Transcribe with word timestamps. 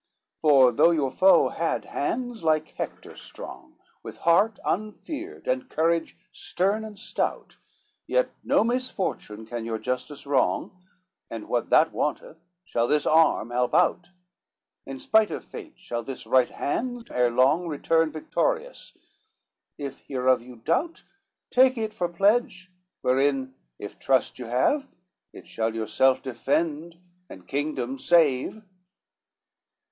VIII 0.01 0.39
"For 0.49 0.71
though 0.71 0.89
your 0.89 1.11
foe 1.11 1.49
had 1.49 1.85
hands, 1.85 2.43
like 2.43 2.69
Hector 2.69 3.15
strong, 3.15 3.77
With 4.01 4.17
heart 4.17 4.57
unfeared, 4.65 5.47
and 5.47 5.69
courage 5.69 6.17
stern 6.31 6.83
and 6.83 6.97
stout, 6.97 7.57
Yet 8.07 8.31
no 8.43 8.63
misfortune 8.63 9.45
can 9.45 9.63
your 9.63 9.77
justice 9.77 10.25
wrong, 10.25 10.75
And 11.29 11.47
what 11.47 11.69
that 11.69 11.91
wanteth, 11.93 12.41
shall 12.65 12.87
this 12.87 13.05
arm 13.05 13.51
help 13.51 13.75
out, 13.75 14.09
In 14.87 14.97
spite 14.97 15.29
of 15.29 15.45
fate 15.45 15.77
shall 15.77 16.01
this 16.01 16.25
right 16.25 16.49
hand 16.49 17.09
ere 17.11 17.29
long, 17.29 17.67
Return 17.67 18.11
victorious: 18.11 18.97
if 19.77 19.99
hereof 20.07 20.41
you 20.41 20.55
doubt, 20.55 21.03
Take 21.51 21.77
it 21.77 21.93
for 21.93 22.09
pledge, 22.09 22.71
wherein 23.01 23.53
if 23.77 23.99
trust 23.99 24.39
you 24.39 24.45
have, 24.45 24.87
It 25.31 25.45
shall 25.45 25.75
yourself 25.75 26.23
defend 26.23 26.95
and 27.29 27.47
kingdom 27.47 27.99
save." 27.99 28.63